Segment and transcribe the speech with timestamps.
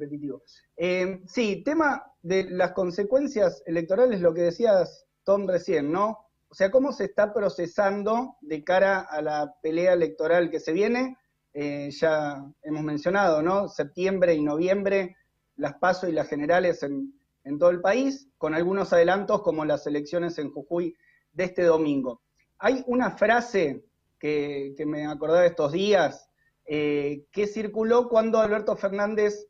[0.00, 0.42] repetitivo.
[0.76, 6.18] Eh, sí, tema de las consecuencias electorales, lo que decías, Tom, recién, ¿no?
[6.48, 11.16] O sea, cómo se está procesando de cara a la pelea electoral que se viene.
[11.54, 13.68] Eh, ya hemos mencionado, ¿no?
[13.68, 15.16] Septiembre y noviembre,
[15.56, 17.12] las PASO y las generales en,
[17.58, 20.96] todo el país, con algunos adelantos como las elecciones en Jujuy
[21.32, 22.22] de este domingo.
[22.58, 23.84] Hay una frase
[24.18, 26.28] que, me acordaba estos días,
[26.64, 29.49] eh, que circuló cuando Alberto Fernández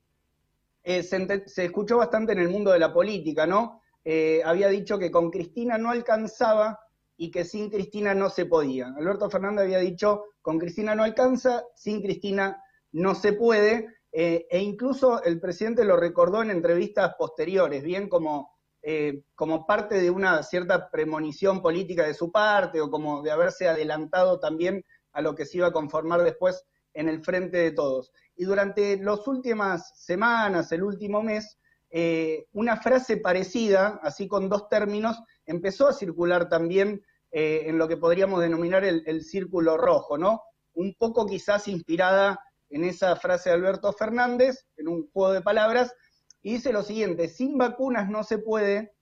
[0.83, 3.81] eh, se, escuchó bastante en el mundo de la política, ¿no?
[4.05, 6.79] Eh, había dicho que con Cristina no alcanzaba
[7.17, 8.93] y que sin Cristina no se podía.
[8.97, 15.23] Alberto Fernández había dicho, con Cristina no alcanza, sin Cristina no se puede, e incluso
[15.23, 18.51] el presidente lo recordó en entrevistas posteriores, bien como
[18.83, 23.69] eh, como parte de una cierta premonición política de su parte o como de haberse
[23.69, 26.65] adelantado también a lo que se iba a conformar después
[27.01, 28.13] en el frente de todos.
[28.37, 31.59] Y durante las últimas semanas, el último mes,
[31.91, 37.89] eh, una frase parecida, así con dos términos, empezó a circular también eh, en lo
[37.89, 40.43] que podríamos denominar el, círculo rojo, ¿no?
[40.75, 45.95] Un poco quizás inspirada en esa frase de Alberto Fernández, en un juego de palabras,
[46.43, 48.93] y dice lo siguiente, sin vacunas no se puede,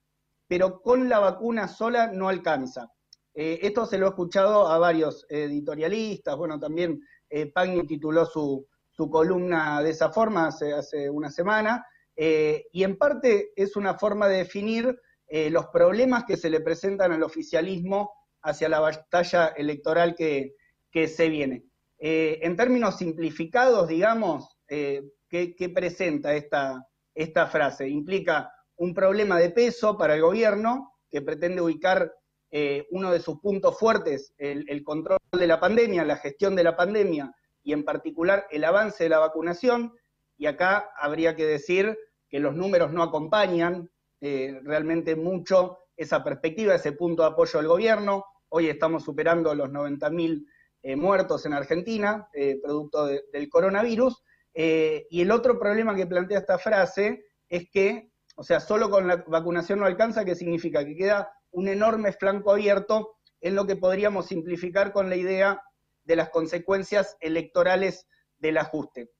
[0.46, 2.92] pero con la vacuna sola no alcanza.
[3.34, 8.66] Eh, esto se lo he escuchado a varios editorialistas, bueno, también eh, Pagni tituló su,
[9.10, 14.26] columna de esa forma hace, hace una semana, eh, y en parte es una forma
[14.26, 18.12] de definir eh, los problemas que se le presentan al oficialismo
[18.42, 20.54] hacia la batalla electoral que,
[21.06, 21.64] se viene.
[22.00, 27.88] en términos simplificados, digamos, ¿qué, presenta esta, esta frase.
[27.88, 32.12] Implica un problema de peso para el gobierno que pretende ubicar
[32.50, 36.76] eh, uno de sus puntos fuertes, el, control de la pandemia, la gestión de la
[36.76, 39.92] pandemia y en particular el avance de la vacunación.
[40.36, 46.74] Y acá habría que decir que los números no acompañan eh, realmente mucho esa perspectiva,
[46.74, 48.24] ese punto de apoyo del gobierno.
[48.48, 50.46] Hoy estamos superando los 90.000
[50.82, 52.28] eh, muertos en Argentina,
[52.62, 54.22] producto del coronavirus,
[54.60, 59.06] eh, y el otro problema que plantea esta frase es que, o sea, solo con
[59.06, 60.84] la vacunación no alcanza, ¿qué significa?
[60.84, 65.62] Que queda un enorme flanco abierto en lo que podríamos simplificar con la idea
[66.04, 68.06] de las consecuencias electorales
[68.38, 69.10] del ajuste.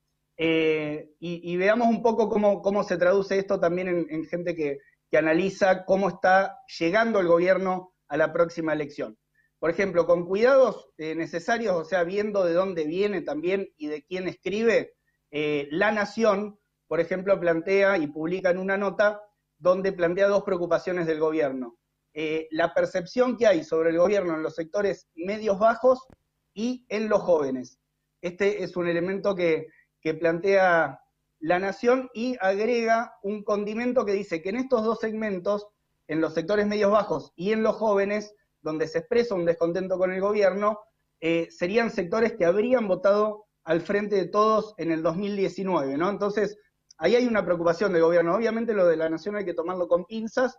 [0.41, 4.79] Eh, y, veamos un poco cómo, se traduce esto también en, gente que,
[5.17, 9.19] analiza cómo está llegando el gobierno a la próxima elección.
[9.59, 14.05] Por ejemplo, con cuidados eh, necesarios, o sea, viendo de dónde viene también y de
[14.05, 14.95] quién escribe,
[15.33, 19.21] eh, la Nación, por ejemplo, plantea y publica en una nota
[19.59, 21.77] donde plantea dos preocupaciones del gobierno.
[22.21, 26.05] Eh, la percepción que hay sobre el gobierno en los sectores medios bajos
[26.53, 27.79] y en los jóvenes.
[28.21, 29.69] Este es un elemento que,
[30.19, 30.99] plantea
[31.39, 35.69] la Nación y agrega un condimento que dice que en estos dos segmentos,
[36.09, 40.11] en los sectores medios bajos y en los jóvenes, donde se expresa un descontento con
[40.11, 40.81] el gobierno,
[41.21, 46.11] eh, serían sectores que habrían votado al frente de todos en el 2019, ¿no?
[46.11, 46.59] Entonces,
[46.97, 48.35] ahí hay una preocupación del gobierno.
[48.35, 50.59] Obviamente lo de la nación hay que tomarlo con pinzas,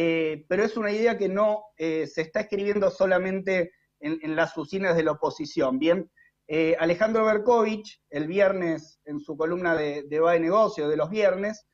[0.00, 4.94] eh, pero es una idea que no eh, se está escribiendo solamente en, las usinas
[4.94, 5.80] de la oposición.
[5.80, 6.08] Bien,
[6.46, 11.10] eh, Alejandro Berkovich, el viernes, en su columna de, de Va de Negocio de los
[11.10, 11.66] viernes,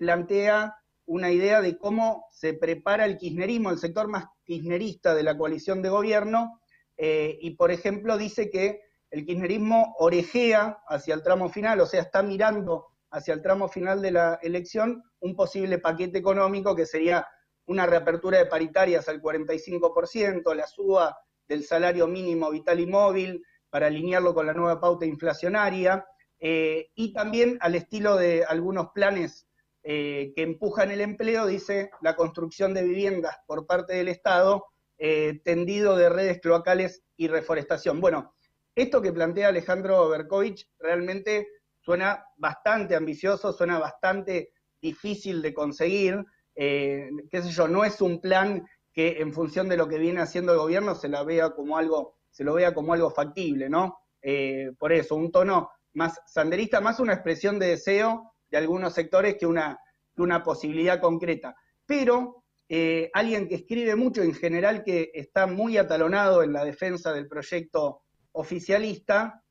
[0.00, 0.74] plantea
[1.06, 5.82] una idea de cómo se prepara el kirchnerismo, el sector más kirchnerista de la coalición
[5.82, 6.60] de gobierno,
[6.96, 8.80] y por ejemplo dice que
[9.10, 14.00] el kirchnerismo orejea hacia el tramo final, o sea, está mirando hacia el tramo final
[14.02, 17.26] de la elección un posible paquete económico que sería
[17.66, 21.16] una reapertura de paritarias al 45%, la suba
[21.46, 26.04] del salario mínimo vital y móvil para alinearlo con la nueva pauta inflacionaria,
[26.40, 29.46] eh, y también al estilo de algunos planes
[29.82, 34.64] eh, que empujan el empleo, dice la construcción de viviendas por parte del Estado,
[34.98, 38.00] eh, tendido de redes cloacales y reforestación.
[38.00, 38.34] Bueno,
[38.74, 41.46] esto que plantea Alejandro Berkovich realmente
[41.80, 46.24] suena bastante ambicioso, suena bastante difícil de conseguir,
[46.54, 50.20] eh, qué sé yo, no es un plan que en función de lo que viene
[50.20, 53.98] haciendo el gobierno se la vea como algo, se lo vea como algo factible, ¿no?
[54.22, 59.36] Eh, por eso, un tono más sanderista, más una expresión de deseo de algunos sectores
[59.38, 59.78] que una,
[60.16, 61.54] una posibilidad concreta.
[61.86, 67.12] Pero eh, alguien que escribe mucho en general, que está muy atalonado en la defensa
[67.12, 68.02] del proyecto
[68.32, 69.42] oficialista,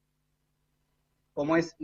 [1.33, 1.75] como es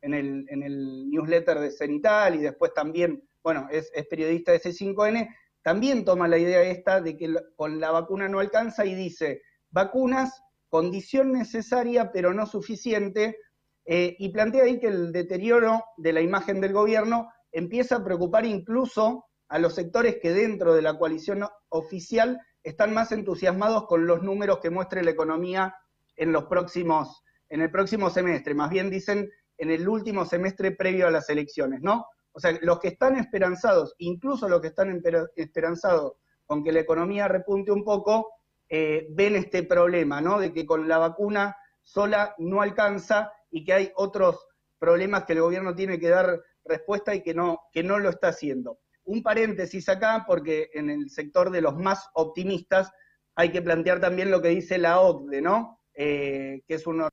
[0.00, 5.34] en el, en el newsletter de Cenital y después también, bueno, es, periodista de C5N,
[5.62, 10.42] también toma la idea esta de que con la vacuna no alcanza y dice, vacunas,
[10.68, 13.36] condición necesaria pero no suficiente,
[13.84, 18.44] eh, y plantea ahí que el deterioro de la imagen del gobierno empieza a preocupar
[18.44, 24.22] incluso a los sectores que dentro de la coalición oficial están más entusiasmados con los
[24.22, 25.74] números que muestre la economía
[26.16, 31.06] en los próximos, en el próximo semestre, más bien dicen en el último semestre previo
[31.06, 32.06] a las elecciones, ¿no?
[32.32, 35.02] O sea, los que están esperanzados, incluso los que están
[35.34, 36.14] esperanzados
[36.46, 38.30] con que la economía repunte un poco,
[38.68, 40.38] eh, ven este problema, ¿no?
[40.38, 44.46] De que con la vacuna sola no alcanza y que hay otros
[44.78, 48.28] problemas que el gobierno tiene que dar respuesta y que no, que no lo está
[48.28, 48.78] haciendo.
[49.04, 52.92] Un paréntesis acá, porque en el sector de los más optimistas
[53.34, 55.80] hay que plantear también lo que dice la OCDE, ¿no?
[55.94, 57.08] Eh, que es un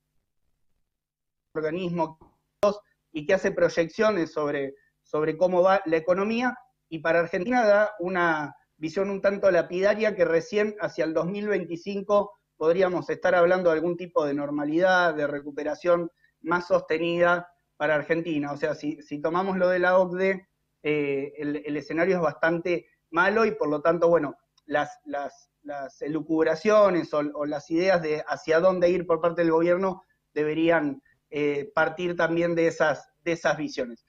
[1.54, 2.25] organismo
[3.16, 4.74] y que hace proyecciones sobre
[5.06, 6.58] sobre cómo va la economía
[6.88, 13.08] y para Argentina da una visión un tanto lapidaria que recién hacia el 2025 podríamos
[13.08, 16.10] estar hablando de algún tipo de normalidad, de recuperación
[16.42, 18.52] más sostenida para Argentina.
[18.52, 20.48] O sea, si, tomamos lo de la OCDE,
[20.82, 24.36] eh, el, escenario es bastante malo y por lo tanto, bueno,
[24.66, 25.50] las, las,
[26.00, 30.02] elucubraciones o, las ideas de hacia dónde ir por parte del gobierno
[30.32, 34.06] deberían eh, partir también de esas, de esas visiones.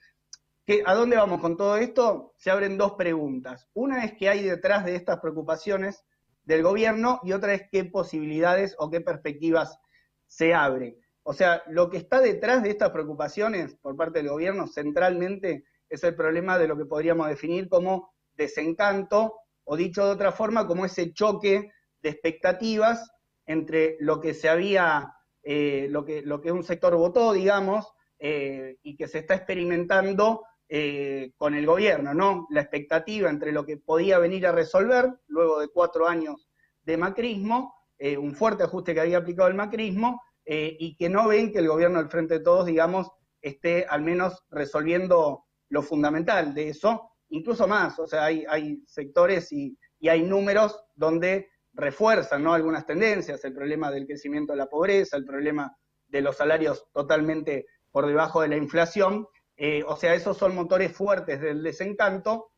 [0.84, 2.34] ¿A dónde vamos con todo esto?
[2.36, 3.68] Se abren dos preguntas.
[3.72, 6.04] Una es qué hay detrás de estas preocupaciones
[6.44, 9.78] del gobierno y otra es qué posibilidades o qué perspectivas
[10.26, 10.98] se abren.
[11.22, 16.04] O sea, lo que está detrás de estas preocupaciones por parte del gobierno centralmente es
[16.04, 19.34] el problema de lo que podríamos definir como desencanto
[19.64, 21.70] o dicho de otra forma, como ese choque
[22.00, 23.10] de expectativas
[23.44, 25.14] entre lo que se había,
[25.50, 30.44] eh, lo, que, lo que un sector votó, digamos, eh, y que se está experimentando
[30.68, 32.46] eh, con el gobierno, ¿no?
[32.50, 36.50] La expectativa entre lo que podía venir a resolver luego de cuatro años
[36.82, 37.74] de macrismo,
[38.18, 41.98] un fuerte ajuste que había aplicado el macrismo, y que no ven que el gobierno
[41.98, 43.10] al frente de todos, digamos,
[43.40, 49.50] esté al menos resolviendo lo fundamental de eso, incluso más, o sea, hay, hay sectores
[49.50, 51.48] y, y, hay números donde
[51.78, 52.52] refuerzan ¿no?
[52.52, 55.74] algunas tendencias, el problema del crecimiento de la pobreza, el problema
[56.08, 59.26] de los salarios totalmente por debajo de la inflación,
[59.56, 62.50] eh, o sea, esos son motores fuertes del desencanto.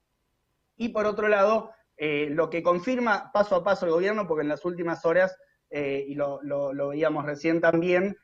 [0.76, 4.48] Y por otro lado, eh, lo que confirma paso a paso el gobierno, porque en
[4.48, 5.36] las últimas horas,
[5.68, 6.40] eh, y lo,
[6.88, 8.16] veíamos recién también,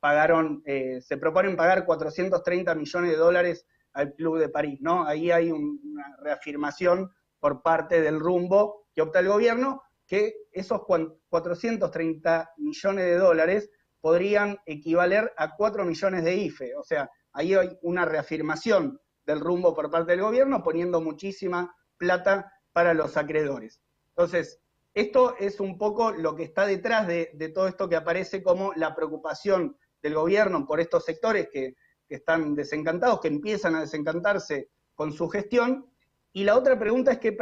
[0.00, 5.06] pagaron, se proponen pagar 430 millones de dólares al Club de París, ¿no?
[5.06, 10.80] Ahí hay una reafirmación por parte del rumbo que opta el gobierno, que esos
[11.28, 13.70] 430 millones de dólares
[14.00, 19.72] podrían equivaler a 4 millones de IFE, o sea, ahí hay una reafirmación del rumbo
[19.72, 23.80] por parte del gobierno, poniendo muchísima plata para los acreedores.
[24.16, 24.60] Entonces,
[24.94, 28.96] esto es un poco lo que está detrás de, todo esto que aparece como la
[28.96, 31.76] preocupación del gobierno por estos sectores que,
[32.08, 35.88] están desencantados, que empiezan a desencantarse con su gestión.
[36.32, 37.36] Y la otra pregunta es qué,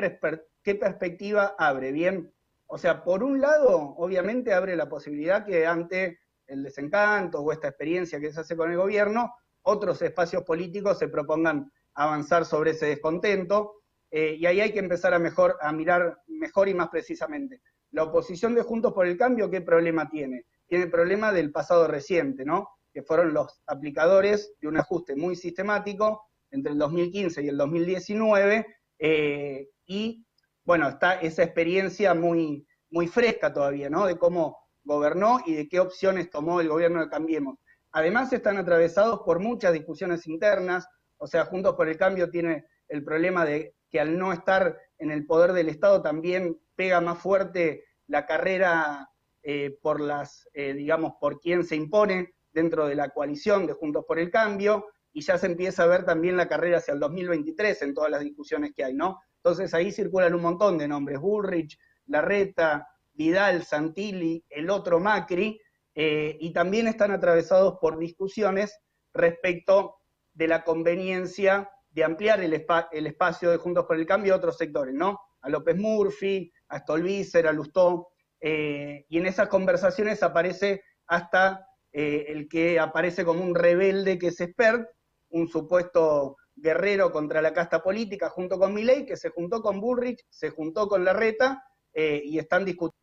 [0.63, 1.91] qué perspectiva abre.
[1.93, 2.31] Bien,
[2.71, 7.69] o sea, por un lado, obviamente abre la posibilidad que ante el desencanto o esta
[7.69, 12.87] experiencia que se hace con el gobierno, otros espacios políticos se propongan avanzar sobre ese
[12.87, 17.63] descontento, eh, y ahí hay que empezar a, mirar mejor y más precisamente.
[17.91, 20.45] La oposición de Juntos por el Cambio, ¿qué problema tiene?
[20.67, 22.69] Tiene el problema del pasado reciente, ¿no?
[22.93, 28.67] Que fueron los aplicadores de un ajuste muy sistemático entre el 2015 y el 2019,
[28.99, 30.27] eh, y
[30.69, 34.05] bueno, está esa experiencia muy, muy fresca todavía, ¿no?
[34.05, 37.59] De cómo gobernó y de qué opciones tomó el gobierno de Cambiemos.
[37.91, 43.03] Además están atravesados por muchas discusiones internas, o sea, Juntos por el Cambio tiene el
[43.03, 47.85] problema de que al no estar en el poder del Estado también pega más fuerte
[48.07, 49.09] la carrera
[49.43, 54.05] eh, por las, eh, digamos, por quién se impone dentro de la coalición de Juntos
[54.07, 54.85] por el Cambio,
[55.15, 58.21] y ya se empieza a ver también la carrera hacia el 2023 en todas las
[58.21, 59.19] discusiones que hay, ¿no?
[59.49, 61.79] Entonces ahí circulan un montón de nombres, Bullrich,
[62.09, 65.59] Larreta, Vidal, Santilli, el otro Macri,
[65.95, 68.79] eh, y también están atravesados por discusiones
[69.15, 69.97] respecto
[70.35, 74.95] de la conveniencia de ampliar el, espacio de Juntos por el Cambio a otros sectores,
[74.95, 75.19] ¿no?
[75.41, 78.09] A López Murphy, a Stolbizer, a Lustó,
[78.43, 84.27] eh, y en esas conversaciones aparece hasta eh, el que aparece como un rebelde que
[84.27, 84.87] es Spert,
[85.31, 90.25] un supuesto guerrero contra la casta política junto con Milley, que se juntó con Bullrich,
[90.29, 91.63] se juntó con Larreta
[91.95, 92.99] y están discutiendo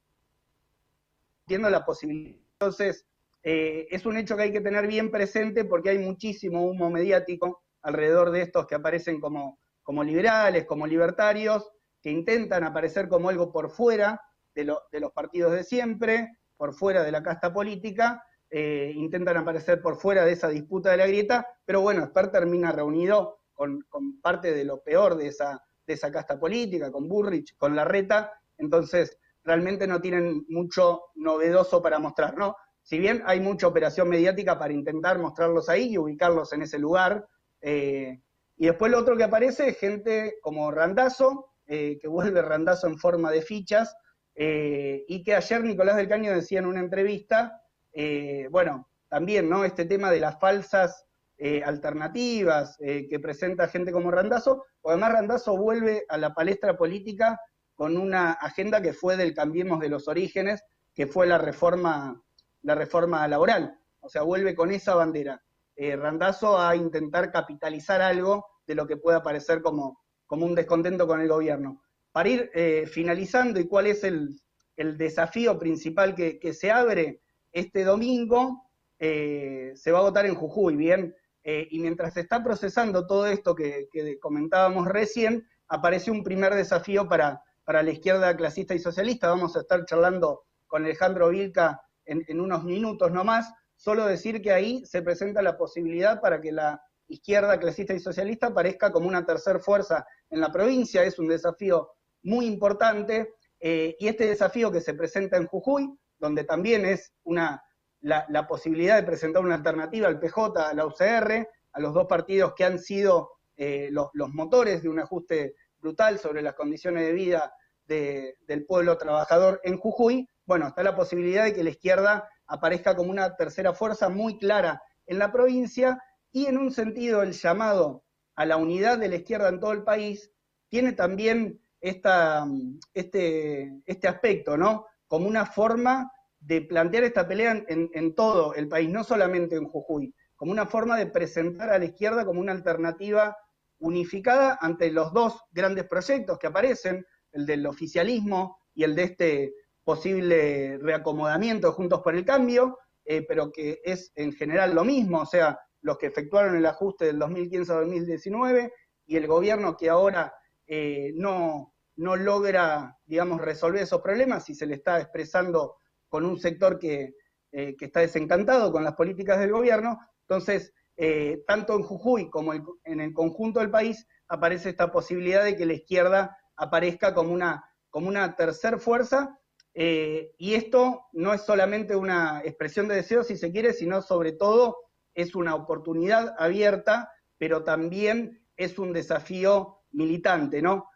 [1.69, 2.39] la posibilidad.
[2.53, 3.05] Entonces,
[3.47, 7.61] eh, es un hecho que hay que tener bien presente porque hay muchísimo humo mediático
[7.83, 11.71] alrededor de estos que aparecen como, como liberales, como libertarios,
[12.01, 14.19] que intentan aparecer como algo por fuera
[14.55, 19.97] de, los partidos de siempre, por fuera de la casta política, eh, intentan aparecer por
[19.97, 23.83] fuera de esa disputa de la grieta, pero bueno, Esper termina reunido con,
[24.21, 29.17] parte de lo peor de esa, de esa casta política, con Burrich, con Larreta, entonces
[29.43, 32.55] realmente no tienen mucho novedoso para mostrar, ¿no?
[32.83, 37.27] Si bien hay mucha operación mediática para intentar mostrarlos ahí y ubicarlos en ese lugar,
[37.61, 38.21] eh,
[38.57, 42.97] y después lo otro que aparece es gente como Randazo, eh, que vuelve Randazo en
[42.97, 43.95] forma de fichas,
[44.37, 47.61] y que ayer Nicolás del Caño decía en una entrevista
[47.95, 49.63] eh, bueno, también, ¿no?
[49.63, 51.05] Este tema de las falsas
[51.37, 56.77] eh, alternativas eh, que presenta gente como Randazo, o además Randazo vuelve a la palestra
[56.77, 57.39] política
[57.73, 60.63] con una agenda que fue del Cambiemos de los Orígenes,
[60.93, 62.21] que fue la reforma,
[62.61, 63.77] la reforma laboral.
[63.99, 65.41] O sea, vuelve con esa bandera.
[65.77, 71.19] Randazo a intentar capitalizar algo de lo que pueda parecer como, como un descontento con
[71.19, 71.81] el gobierno.
[72.13, 72.49] Para ir
[72.87, 74.39] finalizando, ¿y cuál es el,
[74.77, 77.19] desafío principal que, se abre?
[77.55, 78.65] este domingo
[78.99, 81.15] eh, se va a votar en Jujuy, ¿bien?
[81.47, 83.87] Eh, y mientras se está procesando todo esto que,
[84.19, 89.29] comentábamos recién, aparece un primer desafío para, para, la izquierda clasista y socialista.
[89.29, 93.53] Vamos a estar charlando con Alejandro Vilca en, unos minutos nomás.
[93.75, 98.47] Solo decir que ahí se presenta la posibilidad para que la izquierda clasista y socialista
[98.47, 101.03] aparezca como una tercera fuerza en la provincia.
[101.03, 101.91] Es un desafío
[102.23, 103.35] muy importante.
[103.59, 107.61] Eh, y este desafío que se presenta en Jujuy donde también es una,
[108.05, 112.53] la, posibilidad de presentar una alternativa al PJ, a la UCR, a los dos partidos
[112.55, 117.53] que han sido eh, los, motores de un ajuste brutal sobre las condiciones de vida
[117.87, 123.09] del pueblo trabajador en Jujuy, bueno, está la posibilidad de que la izquierda aparezca como
[123.09, 125.99] una tercera fuerza muy clara en la provincia
[126.31, 128.03] y en un sentido el llamado
[128.35, 130.31] a la unidad de la izquierda en todo el país
[130.69, 132.45] tiene también esta,
[132.93, 134.85] este, este aspecto, ¿no?
[135.07, 136.11] como una forma
[136.45, 140.95] de plantear esta pelea en, todo el país, no solamente en Jujuy, como una forma
[140.95, 143.35] de presentar a la izquierda como una alternativa
[143.79, 149.53] unificada ante los dos grandes proyectos que aparecen, el del oficialismo y el de este
[149.83, 155.25] posible reacomodamiento Juntos por el Cambio, eh, pero que es en general lo mismo, o
[155.25, 158.71] sea, los que efectuaron el ajuste del 2015 a 2019
[159.07, 160.31] y el gobierno que ahora
[160.67, 165.77] eh, no, no logra, digamos, resolver esos problemas y se le está expresando
[166.09, 167.13] con un sector que,
[167.51, 169.97] eh, está desencantado con las políticas del gobierno.
[170.27, 175.55] Entonces, eh, tanto en Jujuy como en el conjunto del país aparece esta posibilidad de
[175.55, 179.39] que la izquierda aparezca como una, como una tercer fuerza.
[179.73, 184.33] Eh, y esto no es solamente una expresión de deseo, si se quiere, sino sobre
[184.33, 184.77] todo
[185.13, 190.89] es una oportunidad abierta, pero también es un desafío militante, ¿no?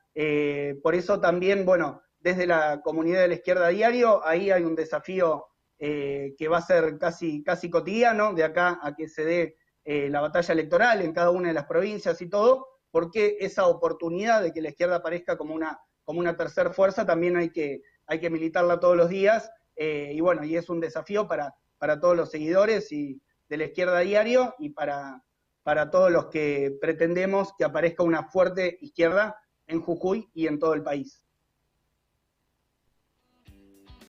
[0.83, 5.47] Por eso también, bueno, desde la comunidad de la izquierda diario, ahí hay un desafío
[5.77, 10.09] eh, que va a ser casi, casi cotidiano, de acá a que se dé eh,
[10.09, 14.51] la batalla electoral en cada una de las provincias y todo, porque esa oportunidad de
[14.51, 18.29] que la izquierda aparezca como una, como una tercera fuerza también hay que, hay que
[18.29, 22.91] militarla todos los días, y bueno, y es un desafío para, para todos los seguidores
[22.91, 25.23] y de la izquierda diario y para,
[25.63, 30.73] para todos los que pretendemos que aparezca una fuerte izquierda en Jujuy y en todo
[30.73, 31.25] el país.